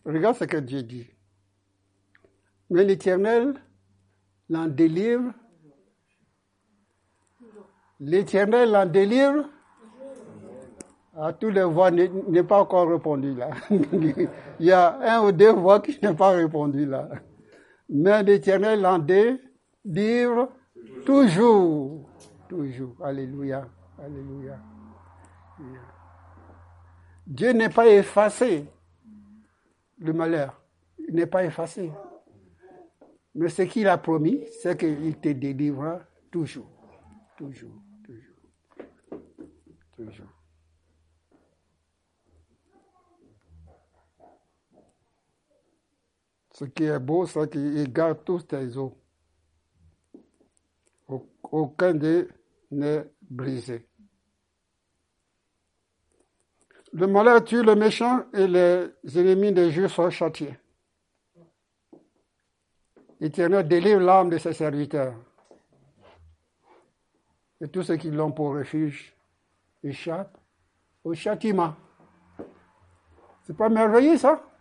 regarde 0.05 0.36
ce 0.36 0.46
que 0.46 0.58
Dieu 0.58 0.84
dit. 0.84 1.08
Mais 2.70 2.84
l'Éternel 2.84 3.55
l'en 4.50 4.67
délivre. 4.67 5.34
L'Éternel 8.00 8.72
l'en 8.72 8.86
délivre. 8.86 9.50
À 11.15 11.32
tous 11.32 11.50
les 11.50 11.63
voix 11.63 11.91
n'est 11.91 12.43
pas 12.43 12.62
encore 12.62 12.89
répondu 12.89 13.36
là. 13.36 13.51
Il 13.70 14.65
y 14.65 14.72
a 14.72 15.17
un 15.17 15.27
ou 15.27 15.32
deux 15.32 15.51
voix 15.51 15.79
qui 15.79 16.00
n'ont 16.03 16.15
pas 16.15 16.32
répondu 16.32 16.88
là. 16.88 17.08
Mais 17.88 18.24
l'Éternel 18.24 18.82
l'en 18.82 18.98
délivre 18.98 20.50
toujours. 21.05 22.10
Toujours. 22.50 22.96
Alléluia. 23.03 23.67
Alléluia. 24.00 24.58
Dieu 27.27 27.51
n'est 27.51 27.70
pas 27.70 27.88
effacé 27.88 28.65
le 30.00 30.13
malheur. 30.13 30.62
Il 31.08 31.13
n'est 31.13 31.27
pas 31.27 31.43
effacé. 31.46 31.91
Mais 33.36 33.50
ce 33.50 33.62
qu'il 33.63 33.88
a 33.88 33.98
promis, 33.98 34.43
c'est 34.62 34.77
qu'il 34.77 35.15
te 35.20 35.29
délivrera 35.29 36.01
toujours. 36.32 36.70
Toujours. 37.38 37.82
Toujours. 38.03 38.36
Toujours. 39.96 40.33
Ce 46.53 46.65
qui 46.65 46.83
est 46.83 47.00
beau, 47.00 47.25
c'est 47.25 47.50
qu'il 47.51 47.91
garde 47.91 48.24
tous 48.24 48.43
tes 48.43 48.77
os. 48.77 48.91
Aucun 51.41 51.93
d'eux 51.93 52.29
n'est 52.72 53.12
brisé. 53.22 53.88
Le 56.93 57.07
malheur 57.07 57.43
tue 57.43 57.63
le 57.63 57.75
méchant 57.75 58.25
et 58.33 58.48
les 58.48 58.91
ennemis 59.17 59.51
des 59.51 59.72
Juifs 59.72 59.93
sont 59.93 60.12
châtiés. 60.12 60.57
L'Éternel 63.19 63.67
délivre 63.67 64.01
l'âme 64.01 64.29
de 64.29 64.38
ses 64.38 64.53
serviteurs. 64.53 65.15
Et 67.62 67.67
tous 67.67 67.83
ceux 67.83 67.98
qui 67.98 68.12
l'ont 68.12 68.31
pour 68.31 68.53
refuge 68.53 69.15
échappent 69.83 70.38
au 71.03 71.13
châtiment. 71.13 71.75
C'est 73.43 73.57
pas 73.57 73.69
merveilleux 73.69 74.17
ça? 74.17 74.52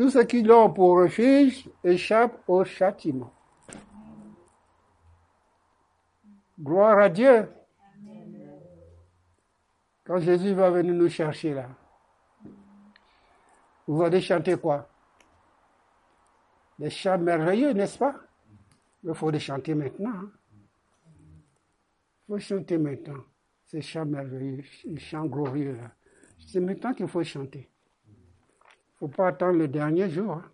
Tous 0.00 0.08
ceux 0.08 0.24
qui 0.24 0.42
l'ont 0.42 0.72
pour 0.72 0.96
refuge 0.96 1.68
échappent 1.84 2.42
au 2.48 2.64
châtiment. 2.64 3.34
Gloire 6.58 6.98
à 7.00 7.10
Dieu. 7.10 7.46
Quand 10.04 10.16
Jésus 10.16 10.54
va 10.54 10.70
venir 10.70 10.94
nous 10.94 11.10
chercher 11.10 11.52
là, 11.52 11.68
vous 13.86 14.02
allez 14.02 14.22
chanter 14.22 14.56
quoi? 14.56 14.88
Des 16.78 16.88
chants 16.88 17.18
merveilleux, 17.18 17.74
n'est-ce 17.74 17.98
pas? 17.98 18.14
Il 19.04 19.12
faut 19.12 19.30
les 19.30 19.38
chanter 19.38 19.74
maintenant. 19.74 20.14
Hein. 20.14 20.30
Il 22.22 22.26
faut 22.26 22.38
chanter 22.38 22.78
maintenant. 22.78 23.22
Ces 23.66 23.82
chants 23.82 24.06
merveilleux, 24.06 24.64
ces 24.82 24.96
chants 24.96 25.26
glorieux 25.26 25.76
là. 25.76 25.90
C'est 26.38 26.60
maintenant 26.60 26.94
qu'il 26.94 27.06
faut 27.06 27.22
chanter. 27.22 27.69
Faut 29.00 29.08
pas 29.08 29.28
attendre 29.28 29.58
le 29.58 29.66
dernier 29.66 30.08
jour. 30.08 30.34
Hein. 30.34 30.52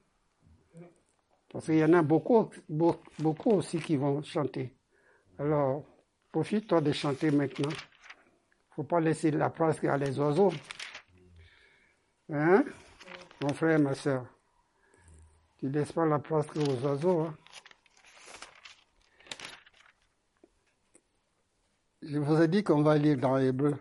Parce 1.51 1.67
qu'il 1.67 1.77
y 1.77 1.85
en 1.85 1.93
a 1.93 2.03
beaucoup, 2.03 2.49
beaucoup 2.69 3.51
aussi 3.51 3.79
qui 3.79 3.97
vont 3.97 4.23
chanter. 4.23 4.75
Alors, 5.39 5.85
profite-toi 6.33 6.81
de 6.81 6.93
chanter 6.93 7.31
maintenant 7.31 7.71
faut 8.77 8.85
pas 8.85 9.01
laisser 9.01 9.31
la 9.31 9.49
place 9.49 9.83
à 9.85 9.97
les 9.97 10.19
oiseaux. 10.21 10.53
Hein? 12.31 12.63
Mon 13.43 13.55
frère, 13.55 13.79
ma 13.79 13.95
soeur. 13.95 14.27
Tu 15.57 15.71
laisses 15.71 15.93
pas 15.93 16.05
la 16.05 16.19
place 16.19 16.47
aux 16.55 16.87
oiseaux. 16.87 17.21
Hein? 17.23 17.35
Je 22.03 22.19
vous 22.19 22.43
ai 22.43 22.49
dit 22.49 22.63
qu'on 22.63 22.83
va 22.83 22.99
lire 22.99 23.17
dans 23.17 23.39
Hébreu. 23.39 23.75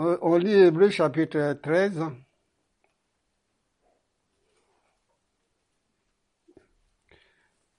On 0.00 0.36
lit 0.36 0.52
Hébreu 0.52 0.90
chapitre 0.90 1.54
13. 1.54 2.04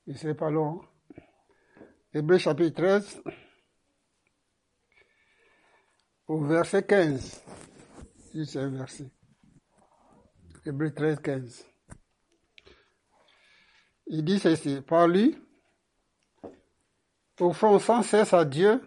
Et 0.05 0.13
c'est 0.15 0.33
pas 0.33 0.49
long. 0.49 0.81
Hébreu 2.13 2.37
chapitre 2.37 2.75
13 2.75 3.23
au 6.27 6.43
verset 6.43 6.83
15. 6.83 7.41
C'est 8.33 8.59
un 8.59 8.67
verset. 8.67 9.09
Hébreu 10.65 10.93
13, 10.93 11.21
15. 11.21 11.65
Il 14.07 14.25
dit 14.25 14.39
ceci, 14.39 14.81
par 14.81 15.07
lui, 15.07 15.37
offrons 17.39 17.79
sans 17.79 18.03
cesse 18.03 18.33
à 18.33 18.43
Dieu 18.43 18.81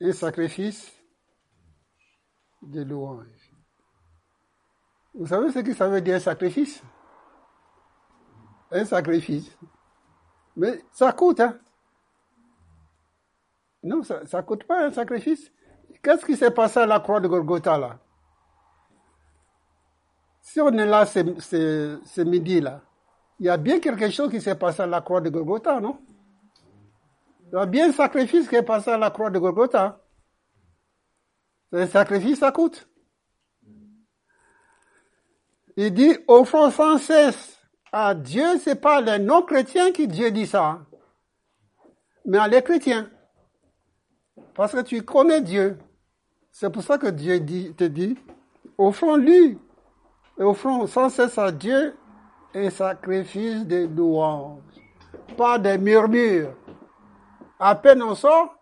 un 0.00 0.12
sacrifice 0.12 0.90
de 2.62 2.82
louange. 2.82 3.54
Vous 5.14 5.26
savez 5.26 5.50
ce 5.50 5.58
que 5.60 5.74
ça 5.74 5.88
veut 5.88 6.00
dire 6.00 6.16
un 6.16 6.20
sacrifice? 6.20 6.82
Un 8.70 8.84
sacrifice. 8.84 9.56
Mais 10.56 10.82
ça 10.92 11.12
coûte, 11.12 11.40
hein 11.40 11.58
Non, 13.82 14.02
ça 14.02 14.20
ne 14.22 14.42
coûte 14.42 14.64
pas 14.64 14.86
un 14.86 14.90
sacrifice. 14.90 15.50
Qu'est-ce 16.02 16.24
qui 16.24 16.36
s'est 16.36 16.50
passé 16.50 16.78
à 16.80 16.86
la 16.86 17.00
croix 17.00 17.20
de 17.20 17.28
Golgotha 17.28 17.76
là? 17.76 17.98
Si 20.40 20.60
on 20.60 20.72
est 20.72 20.86
là 20.86 21.06
ce, 21.06 22.22
midi-là, 22.22 22.80
il 23.38 23.46
y 23.46 23.48
a 23.48 23.56
bien 23.56 23.78
quelque 23.78 24.10
chose 24.10 24.30
qui 24.30 24.40
s'est 24.40 24.54
passé 24.54 24.82
à 24.82 24.86
la 24.86 25.00
croix 25.00 25.20
de 25.20 25.28
Golgotha, 25.28 25.80
non? 25.80 25.98
Il 27.52 27.56
y 27.56 27.58
a 27.58 27.66
bien 27.66 27.88
un 27.88 27.92
sacrifice 27.92 28.48
qui 28.48 28.56
est 28.56 28.62
passé 28.62 28.90
à 28.90 28.98
la 28.98 29.10
croix 29.10 29.30
de 29.30 29.38
Golgotha. 29.38 29.99
Un 31.72 31.86
sacrifice, 31.86 32.40
ça 32.40 32.50
coûte. 32.50 32.88
Il 35.76 35.94
dit, 35.94 36.16
offrons 36.26 36.70
sans 36.70 36.98
cesse 36.98 37.58
à 37.92 38.14
Dieu, 38.14 38.58
c'est 38.58 38.80
pas 38.80 39.00
les 39.00 39.18
non-chrétiens 39.18 39.92
qui 39.92 40.08
Dieu 40.08 40.30
dit 40.30 40.46
ça, 40.46 40.80
mais 42.24 42.38
à 42.38 42.48
les 42.48 42.62
chrétiens. 42.62 43.10
Parce 44.54 44.72
que 44.72 44.82
tu 44.82 45.02
connais 45.02 45.40
Dieu. 45.40 45.78
C'est 46.50 46.70
pour 46.70 46.82
ça 46.82 46.98
que 46.98 47.06
Dieu 47.06 47.38
te 47.74 47.84
dit, 47.84 48.18
offrons-lui, 48.76 49.58
offrons 50.38 50.86
sans 50.86 51.08
cesse 51.08 51.38
à 51.38 51.52
Dieu 51.52 51.96
un 52.54 52.70
sacrifice 52.70 53.64
de 53.66 53.86
louange, 53.86 54.62
pas 55.36 55.58
des 55.58 55.78
murmures. 55.78 56.54
À 57.58 57.74
peine 57.74 58.02
on 58.02 58.14
sort, 58.14 58.56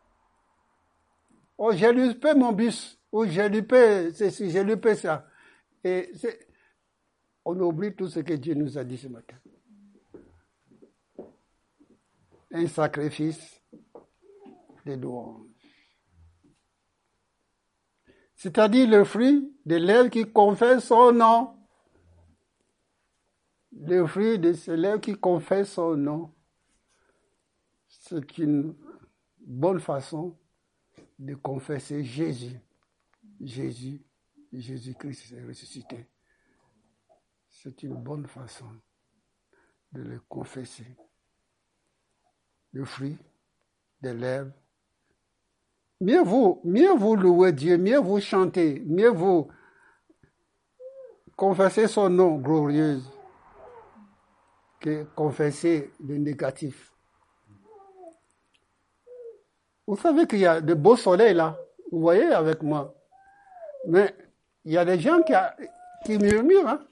oh 1.56 1.72
j'ai 1.72 1.92
loupé 1.92 2.34
mon 2.34 2.52
bus, 2.52 2.97
ou 3.12 3.24
j'ai 3.26 3.48
loupé 3.48 4.12
ceci, 4.12 4.50
j'ai 4.50 4.64
loupé 4.64 4.94
ça. 4.94 5.26
Et 5.84 6.12
on 7.44 7.58
oublie 7.60 7.94
tout 7.94 8.08
ce 8.08 8.20
que 8.20 8.34
Dieu 8.34 8.54
nous 8.54 8.76
a 8.76 8.84
dit 8.84 8.98
ce 8.98 9.08
matin. 9.08 9.36
Un 12.50 12.66
sacrifice 12.66 13.60
de 14.86 14.94
louange 14.94 15.48
c'est-à-dire 18.38 18.88
le 18.88 19.02
fruit 19.02 19.52
de 19.66 19.74
lèvres 19.74 20.10
qui 20.10 20.24
confesse 20.24 20.84
son 20.84 21.12
nom. 21.12 21.56
Le 23.72 24.06
fruit 24.06 24.38
de 24.38 24.54
lèvres 24.74 25.00
qui 25.00 25.14
confesse 25.16 25.72
son 25.72 25.96
nom. 25.96 26.32
C'est 27.88 28.38
une 28.38 28.76
bonne 29.40 29.80
façon 29.80 30.38
de 31.18 31.34
confesser 31.34 32.04
Jésus. 32.04 32.60
Jésus, 33.40 34.02
Jésus-Christ 34.52 35.32
est 35.32 35.44
ressuscité. 35.44 36.06
C'est 37.48 37.82
une 37.82 37.94
bonne 37.94 38.26
façon 38.26 38.70
de 39.92 40.02
le 40.02 40.20
confesser. 40.28 40.96
Le 42.72 42.84
fruit 42.84 43.16
des 44.02 44.14
lèvres 44.14 44.52
Mieux 46.00 46.22
vous, 46.22 46.60
mieux 46.62 46.94
vous 46.94 47.16
louer 47.16 47.52
Dieu, 47.52 47.76
mieux 47.76 47.98
vous 47.98 48.20
chanter, 48.20 48.84
mieux 48.86 49.08
vous 49.08 49.48
confesser 51.36 51.88
son 51.88 52.08
nom 52.08 52.36
glorieux 52.36 53.00
que 54.80 55.02
confesser 55.16 55.90
le 56.04 56.18
négatif. 56.18 56.92
Vous 59.88 59.96
savez 59.96 60.26
qu'il 60.28 60.38
y 60.38 60.46
a 60.46 60.60
de 60.60 60.74
beaux 60.74 60.96
soleils 60.96 61.34
là, 61.34 61.58
vous 61.90 62.00
voyez 62.00 62.26
avec 62.26 62.62
moi. 62.62 62.97
Mais 63.88 64.14
il 64.66 64.72
y 64.72 64.76
a 64.76 64.84
des 64.84 65.00
gens 65.00 65.22
qui, 65.22 66.18
murmurent. 66.18 66.68
Hein? 66.68 66.86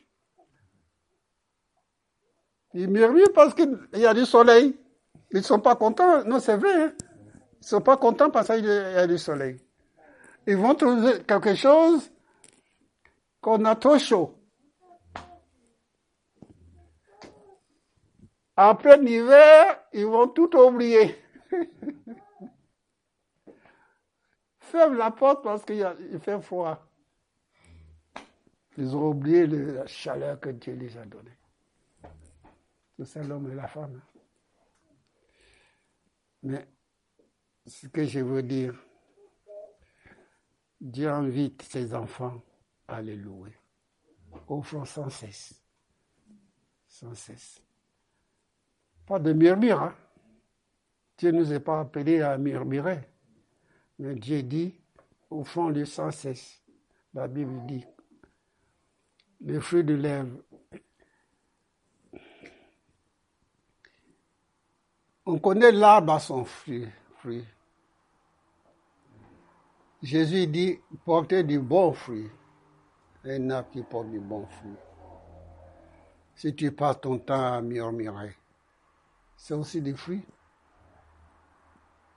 Ils 2.73 2.89
murmurent 2.89 3.35
parce 3.35 3.53
qu'il 3.55 3.79
y 3.93 4.07
a 4.07 4.15
du 4.15 4.25
soleil. 4.25 4.75
Ils 5.31 5.39
ne 5.39 5.43
sont 5.43 5.61
pas 5.61 5.77
contents. 5.77 6.25
Non, 6.25 6.41
c'est 6.41 6.57
vrai. 6.57 6.85
Hein? 6.85 6.95
Ils 7.53 7.65
ne 7.65 7.67
sont 7.67 7.83
pas 7.83 7.99
contents 7.99 8.31
parce 8.31 8.47
qu'il 8.49 8.65
y 8.65 8.71
a 8.71 9.07
du 9.07 9.19
soleil. 9.19 9.61
Ils 10.47 10.57
vont 10.57 10.75
trouver 10.75 11.23
quelque 11.25 11.55
chose 11.55 12.11
qu'on 13.43 13.63
a 13.67 13.77
trop 13.77 13.99
chaud. 13.99 14.33
Après 18.57 18.97
l'hiver, 18.97 19.83
ils 19.93 20.07
vont 20.07 20.29
tout 20.29 20.57
oublier. 20.57 21.15
Ferme 24.61 24.97
la 24.97 25.11
porte 25.11 25.45
parce 25.45 25.63
qu'il 25.63 25.85
fait 26.21 26.41
froid. 26.41 26.86
Ils 28.79 28.95
ont 28.95 29.09
oublié 29.09 29.47
la 29.47 29.87
chaleur 29.87 30.39
que 30.39 30.51
Dieu 30.51 30.75
les 30.75 30.97
a 30.99 31.05
donnée. 31.05 31.37
C'est 33.05 33.25
l'homme 33.25 33.51
et 33.51 33.55
la 33.55 33.69
femme. 33.69 34.01
Mais 36.43 36.67
ce 37.67 37.87
que 37.89 38.05
je 38.05 38.21
veux 38.21 38.43
dire, 38.43 38.75
Dieu 40.81 41.09
invite 41.09 41.63
ses 41.63 41.95
enfants 41.95 42.43
à 42.87 43.03
les 43.03 43.17
louer. 43.17 43.53
Offrons 44.49 44.85
sans 44.85 45.11
cesse. 45.11 45.61
Sans 46.87 47.15
cesse. 47.15 47.63
Pas 49.07 49.19
de 49.19 49.33
murmure. 49.33 49.83
Hein? 49.83 49.95
Dieu 51.17 51.31
ne 51.31 51.39
nous 51.39 51.53
a 51.53 51.61
pas 51.61 51.81
appelés 51.81 52.21
à 52.21 52.37
murmurer. 52.37 53.01
Mais 53.99 54.15
Dieu 54.15 54.43
dit, 54.43 54.75
offrons-le 55.31 55.87
sans 55.87 56.11
cesse. 56.11 56.61
La 57.15 57.27
Bible 57.27 57.65
dit, 57.67 57.85
le 59.47 59.61
fruit 59.61 59.85
de 59.85 59.95
lèvres. 59.95 60.43
On 65.25 65.39
connaît 65.39 65.71
l'arbre 65.71 66.15
à 66.15 66.21
son 66.21 66.45
fruit. 66.45 66.89
fruit. 67.19 67.45
Jésus 70.03 70.47
dit 70.49 70.79
portez 71.05 71.45
du 71.45 71.61
bon 71.61 71.93
fruit. 71.93 72.29
Un 73.25 73.51
arbre 73.51 73.71
qui 73.71 73.83
porte 73.83 74.11
du 74.11 74.21
bon 74.21 74.47
fruit. 74.47 74.75
Si 76.35 76.55
tu 76.55 76.71
passes 76.73 77.01
ton 77.01 77.19
temps 77.19 77.55
à 77.55 77.63
murmurer, 77.63 78.37
c'est 79.37 79.55
aussi 79.55 79.81
des 79.81 79.95
fruits. 79.95 80.25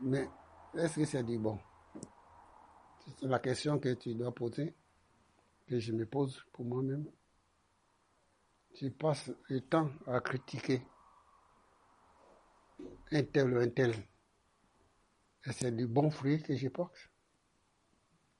Mais 0.01 0.27
est-ce 0.75 0.95
que 0.99 1.05
c'est 1.05 1.23
du 1.23 1.37
bon? 1.37 1.59
C'est 3.19 3.27
la 3.27 3.39
question 3.39 3.79
que 3.79 3.93
tu 3.93 4.13
dois 4.13 4.31
poser, 4.31 4.73
que 5.67 5.79
je 5.79 5.93
me 5.93 6.05
pose 6.05 6.43
pour 6.51 6.65
moi-même. 6.65 7.05
Je 8.75 8.87
passe 8.89 9.31
le 9.49 9.61
temps 9.61 9.89
à 10.07 10.21
critiquer 10.21 10.81
un 13.11 13.23
tel 13.23 13.53
ou 13.53 13.59
un 13.59 13.69
tel. 13.69 13.93
Et 15.45 15.51
c'est 15.51 15.75
du 15.75 15.87
bon 15.87 16.09
fruit 16.11 16.41
que 16.41 16.55
je 16.55 16.67
porte. 16.69 17.09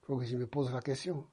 Il 0.02 0.06
faut 0.06 0.18
que 0.18 0.26
je 0.26 0.38
me 0.38 0.48
pose 0.48 0.72
la 0.72 0.82
question. 0.82 1.30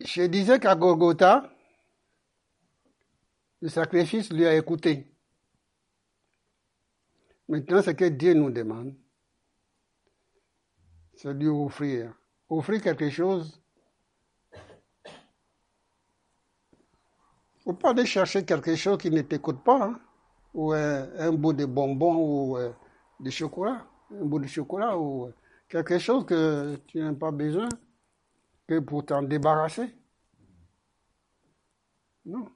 Je 0.00 0.22
disais 0.22 0.58
qu'à 0.58 0.74
Golgotha, 0.74 1.48
le 3.60 3.68
sacrifice 3.68 4.32
lui 4.32 4.46
a 4.46 4.56
écouté. 4.56 5.06
Maintenant, 7.48 7.82
ce 7.82 7.90
que 7.90 8.06
Dieu 8.06 8.34
nous 8.34 8.50
demande, 8.50 8.96
c'est 11.14 11.32
lui 11.34 11.48
offrir. 11.48 12.12
Offrir 12.48 12.82
quelque 12.82 13.08
chose. 13.10 13.60
Faut 17.64 17.74
pas 17.74 17.90
aller 17.90 18.06
chercher 18.06 18.44
quelque 18.44 18.74
chose 18.74 18.98
qui 18.98 19.10
ne 19.10 19.22
t'écoute 19.22 19.62
pas, 19.62 19.86
hein. 19.86 20.00
ou 20.52 20.72
un, 20.72 21.32
bout 21.32 21.52
de 21.52 21.64
bonbon 21.64 22.16
ou 22.16 22.56
euh, 22.56 22.72
de 23.20 23.30
chocolat, 23.30 23.86
un 24.10 24.24
bout 24.24 24.40
de 24.40 24.48
chocolat 24.48 24.98
ou 24.98 25.26
euh, 25.26 25.34
quelque 25.68 25.98
chose 25.98 26.26
que 26.26 26.76
tu 26.88 26.98
n'as 26.98 27.12
pas 27.14 27.30
besoin 27.30 27.68
que 28.66 28.80
pour 28.80 29.06
t'en 29.06 29.22
débarrasser. 29.22 29.94
Non. 32.24 32.48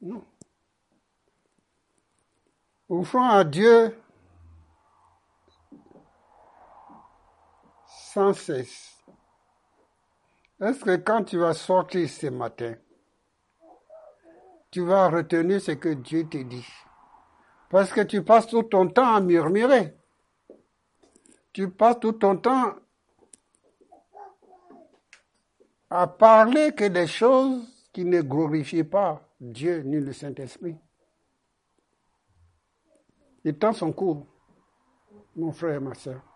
Non. 0.00 0.24
Offrons 2.88 3.24
à 3.24 3.44
Dieu 3.44 3.94
sans 8.12 8.32
cesse. 8.32 8.96
Est-ce 10.60 10.82
que 10.84 10.96
quand 10.96 11.24
tu 11.24 11.38
vas 11.38 11.52
sortir 11.52 12.08
ce 12.08 12.28
matin, 12.28 12.74
tu 14.70 14.80
vas 14.80 15.08
retenir 15.08 15.60
ce 15.60 15.72
que 15.72 15.90
Dieu 15.90 16.26
te 16.28 16.38
dit? 16.38 16.66
Parce 17.70 17.92
que 17.92 18.00
tu 18.00 18.24
passes 18.24 18.46
tout 18.46 18.62
ton 18.62 18.88
temps 18.88 19.14
à 19.14 19.20
murmurer. 19.20 19.94
Tu 21.52 21.70
passes 21.70 22.00
tout 22.00 22.12
ton 22.12 22.38
temps 22.38 22.76
à 25.90 26.06
parler 26.06 26.72
que 26.74 26.84
des 26.84 27.06
choses 27.06 27.62
qui 27.92 28.04
ne 28.04 28.22
glorifient 28.22 28.84
pas 28.84 29.22
Dieu 29.38 29.82
ni 29.82 30.00
le 30.00 30.12
Saint-Esprit. 30.12 30.76
Le 33.44 33.52
temps 33.56 33.72
son 33.72 33.92
cours, 33.92 34.26
mon 35.36 35.52
frère 35.52 35.76
et 35.76 35.80
ma 35.80 35.94
soeur. 35.94 36.27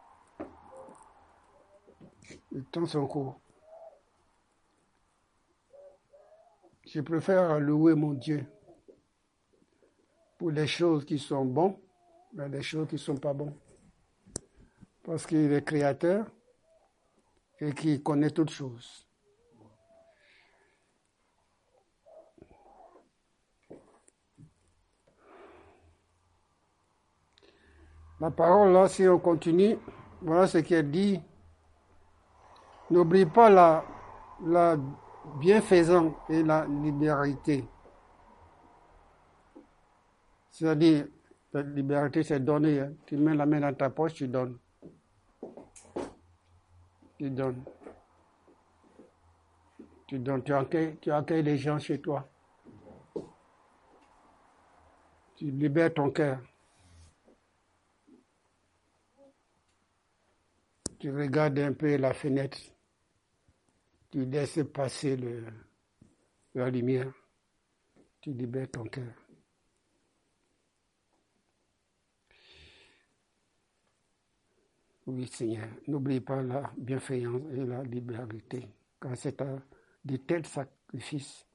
Le 2.53 2.63
temps 2.65 2.85
son 2.85 3.07
cours. 3.07 3.41
Je 6.85 7.01
préfère 7.01 7.59
louer 7.59 7.95
mon 7.95 8.13
Dieu 8.13 8.45
pour 10.37 10.51
les 10.51 10.67
choses 10.67 11.07
qui 11.07 11.19
sont 11.19 11.47
bonnes, 11.47 11.77
mais 12.35 12.49
les 12.51 12.61
choses 12.63 12.89
qui 12.89 12.97
ne 12.97 13.01
sont 13.01 13.17
pas 13.17 13.33
bonnes. 13.33 13.55
Parce 15.03 15.27
qu'il 15.27 15.51
est 15.51 15.65
créateur 15.65 16.27
et 17.59 17.73
qu'il 17.73 18.03
connaît 18.03 18.31
toutes 18.31 18.51
choses. 18.51 19.07
La 28.21 28.31
parole, 28.31 28.73
là, 28.73 28.89
si 28.89 29.09
on 29.09 29.19
continue, 29.19 29.79
voilà 30.21 30.47
ce 30.47 30.59
qui 30.59 30.75
est 30.75 30.83
dit. 30.83 31.21
N'oublie 32.93 33.25
pas 33.25 33.49
la, 33.49 34.77
bienfaisance 35.41 36.13
et 36.29 36.43
la 36.43 36.67
libéralité. 36.67 37.65
C'est-à-dire, 40.51 41.07
la 41.55 41.63
liberté, 41.63 42.23
c'est 42.23 42.41
donner. 42.41 42.81
Hein. 42.81 42.93
Tu 43.07 43.17
mets 43.17 43.35
la 43.35 43.47
main 43.47 43.61
dans 43.61 43.73
ta 43.75 43.89
poche, 43.89 44.13
tu 44.13 44.29
donnes. 44.29 44.59
Tu 47.17 47.31
donnes. 47.31 47.65
Tu 50.07 50.19
donnes. 50.19 50.43
Tu 51.01 51.11
accueilles 51.11 51.43
les 51.43 51.57
gens 51.57 51.79
chez 51.79 51.99
toi. 51.99 52.29
Tu 55.37 55.51
libères 55.51 55.95
ton 55.95 56.11
cœur. 56.11 56.41
tu 61.03 61.11
regardes 61.11 61.59
un 61.59 61.73
peu 61.73 61.97
la 61.97 62.15
fenêtre, 62.15 62.61
tu 64.13 64.27
laisses 64.27 64.61
passer 64.73 65.17
la 66.55 66.71
lumière, 66.71 67.11
tu 68.21 68.33
libères 68.35 68.71
ton 68.71 68.85
cœur. 68.85 69.15
Oui, 75.07 75.27
Seigneur, 75.27 75.69
n'oublie 75.89 76.21
pas 76.21 76.43
la 76.43 76.71
bienfaisance 76.77 77.43
et 77.53 77.65
la 77.65 77.83
liberté, 77.83 78.69
car 79.01 79.17
c'est 79.17 79.41
à 79.41 79.59
de 80.05 80.17
tels 80.19 80.47
sacrifices 80.47 81.47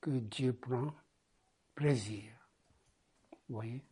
que 0.00 0.10
Dieu 0.10 0.52
prend 0.52 0.92
plaisir. 1.74 2.24
Vous 3.48 3.54
voyez? 3.54 3.82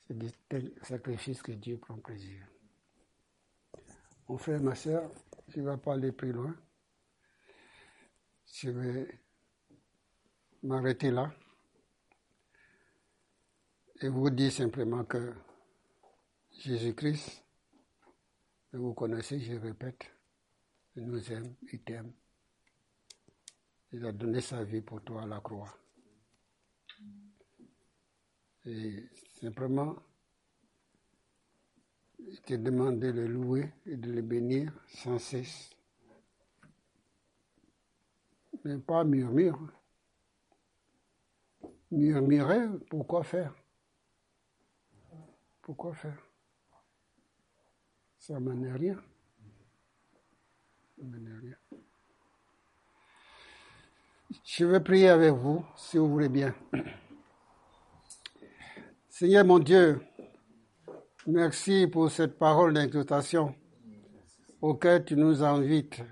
C'est 0.00 0.18
de 0.18 0.28
tels 0.48 0.74
sacrifices 0.82 1.42
que 1.42 1.52
Dieu 1.52 1.78
prend 1.78 1.96
plaisir. 1.98 2.44
Mon 4.28 4.38
frère, 4.38 4.60
ma 4.60 4.74
soeur, 4.74 5.10
je 5.48 5.60
ne 5.60 5.70
vais 5.70 5.76
pas 5.76 5.94
aller 5.94 6.12
plus 6.12 6.32
loin. 6.32 6.54
Je 8.46 8.70
vais 8.70 9.20
m'arrêter 10.62 11.10
là 11.10 11.32
et 14.00 14.08
vous 14.08 14.30
dire 14.30 14.52
simplement 14.52 15.04
que 15.04 15.32
Jésus-Christ, 16.50 17.44
vous 18.72 18.94
connaissez, 18.94 19.40
je 19.40 19.54
répète, 19.54 20.10
il 20.96 21.04
nous 21.04 21.32
aime, 21.32 21.54
il 21.72 21.82
t'aime. 21.82 22.12
Il 23.92 24.04
a 24.04 24.12
donné 24.12 24.40
sa 24.40 24.64
vie 24.64 24.80
pour 24.82 25.02
toi 25.02 25.22
à 25.22 25.26
la 25.26 25.40
croix. 25.40 25.72
Et 28.64 29.08
Simplement, 29.40 29.94
je 32.18 32.40
te 32.40 32.54
demande 32.54 32.98
de 33.00 33.08
le 33.08 33.26
louer 33.26 33.72
et 33.86 33.96
de 33.96 34.10
le 34.10 34.22
bénir 34.22 34.72
sans 34.88 35.18
cesse. 35.18 35.70
Mais 38.64 38.78
pas 38.78 39.04
murmure. 39.04 39.58
Murmurer, 41.90 42.66
pourquoi 42.90 43.22
faire? 43.22 43.54
Pourquoi 45.62 45.94
faire? 45.94 46.18
Ça 48.18 48.40
mène 48.40 48.72
rien. 48.72 49.00
Ça 50.96 51.04
rien. 51.04 51.56
Je 54.44 54.64
vais 54.64 54.80
prier 54.80 55.08
avec 55.08 55.32
vous, 55.32 55.64
si 55.76 55.98
vous 55.98 56.08
voulez 56.08 56.28
bien. 56.28 56.54
Seigneur 59.08 59.44
mon 59.44 59.58
Dieu, 59.58 60.00
merci 61.26 61.86
pour 61.86 62.10
cette 62.10 62.38
parole 62.38 62.74
d'exhortation 62.74 63.54
auquel 64.60 65.04
tu 65.04 65.16
nous 65.16 65.42
invites 65.42 66.02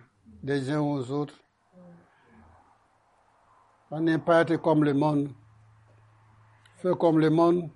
des 0.42 0.70
uns 0.70 0.80
aux 0.80 1.10
autres 1.10 1.38
à 3.90 4.00
ne 4.00 4.16
pas 4.16 4.42
être 4.42 4.56
comme 4.56 4.82
le 4.82 4.92
monde, 4.92 5.30
faire 6.78 6.98
comme 6.98 7.18
le 7.20 7.30
monde, 7.30 7.70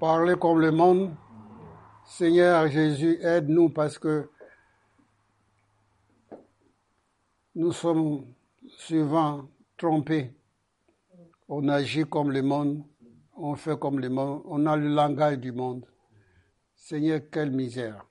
parler 0.00 0.34
comme 0.34 0.60
le 0.60 0.72
monde. 0.72 1.14
Seigneur 2.04 2.66
Jésus, 2.68 3.18
aide-nous 3.22 3.68
parce 3.68 3.96
que 3.96 4.28
nous 7.54 7.70
sommes 7.70 8.26
souvent 8.66 9.48
trompés. 9.76 10.34
On 11.48 11.68
agit 11.68 12.04
comme 12.04 12.32
le 12.32 12.42
monde 12.42 12.82
on 13.36 13.56
fait 13.56 13.78
comme 13.78 13.98
les 13.98 14.08
monde, 14.08 14.42
on 14.44 14.66
a 14.66 14.76
le 14.76 14.88
langage 14.88 15.38
du 15.38 15.52
monde. 15.52 15.84
Seigneur, 16.84 17.20
quelle 17.30 17.52
misère. 17.52 18.04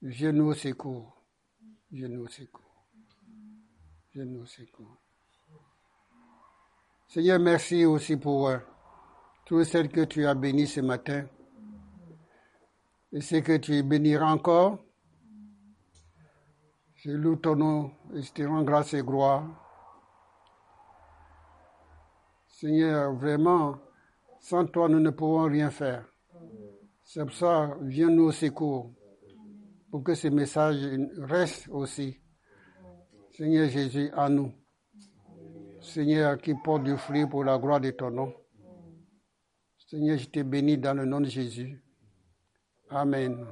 Je 0.00 0.28
nous 0.28 0.54
secours. 0.54 1.22
Je 1.92 2.06
nous 2.06 2.26
secours. 2.28 2.86
Je 4.14 4.22
nous 4.22 4.46
secours. 4.46 4.96
Seigneur, 7.06 7.38
merci 7.38 7.84
aussi 7.84 8.16
pour 8.16 8.48
euh, 8.48 8.56
tout 9.44 9.62
celles 9.64 9.90
que 9.90 10.04
tu 10.04 10.26
as 10.26 10.34
béni 10.34 10.66
ce 10.66 10.80
matin. 10.80 11.26
Et 13.12 13.20
c'est 13.20 13.42
que 13.42 13.58
tu 13.58 13.82
béniras 13.82 14.32
encore. 14.32 14.78
Je 16.94 17.10
loue 17.10 17.36
ton 17.36 17.54
nom 17.54 17.90
et 18.14 18.22
je 18.22 18.32
te 18.32 18.42
rends 18.44 18.62
grâce 18.62 18.94
et 18.94 19.02
gloire. 19.02 19.44
Seigneur, 22.48 23.12
vraiment, 23.12 23.78
sans 24.40 24.64
toi, 24.64 24.88
nous 24.88 25.00
ne 25.00 25.10
pouvons 25.10 25.44
rien 25.44 25.68
faire. 25.68 26.06
C'est 27.08 27.24
pour 27.24 27.34
ça, 27.34 27.78
viens 27.82 28.10
nous 28.10 28.24
au 28.24 28.32
secours, 28.32 28.92
pour 29.92 30.02
que 30.02 30.16
ce 30.16 30.26
message 30.26 30.76
reste 31.18 31.68
aussi. 31.68 32.20
Seigneur 33.30 33.68
Jésus, 33.68 34.10
à 34.12 34.28
nous. 34.28 34.52
Seigneur, 35.80 36.36
qui 36.36 36.52
porte 36.64 36.82
du 36.82 36.96
fruit 36.96 37.24
pour 37.24 37.44
la 37.44 37.58
gloire 37.58 37.80
de 37.80 37.92
ton 37.92 38.10
nom. 38.10 38.34
Seigneur, 39.78 40.18
je 40.18 40.26
te 40.26 40.42
bénis 40.42 40.78
dans 40.78 40.94
le 40.94 41.04
nom 41.04 41.20
de 41.20 41.26
Jésus. 41.26 41.80
Amen. 42.90 43.46